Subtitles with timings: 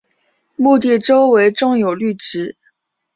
[0.55, 2.57] 墓地周围种有绿植。